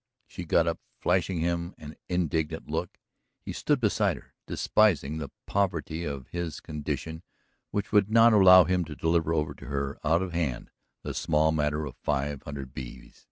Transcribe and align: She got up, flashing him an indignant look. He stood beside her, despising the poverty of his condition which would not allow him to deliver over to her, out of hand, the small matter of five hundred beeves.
She 0.25 0.45
got 0.45 0.65
up, 0.65 0.79
flashing 0.99 1.41
him 1.41 1.75
an 1.77 1.95
indignant 2.09 2.67
look. 2.67 2.97
He 3.39 3.53
stood 3.53 3.79
beside 3.79 4.17
her, 4.17 4.33
despising 4.47 5.19
the 5.19 5.29
poverty 5.45 6.05
of 6.05 6.25
his 6.29 6.59
condition 6.59 7.21
which 7.69 7.91
would 7.91 8.09
not 8.09 8.33
allow 8.33 8.63
him 8.63 8.83
to 8.85 8.95
deliver 8.95 9.31
over 9.31 9.53
to 9.53 9.65
her, 9.65 9.99
out 10.03 10.23
of 10.23 10.33
hand, 10.33 10.71
the 11.03 11.13
small 11.13 11.51
matter 11.51 11.85
of 11.85 11.97
five 11.97 12.41
hundred 12.41 12.73
beeves. 12.73 13.19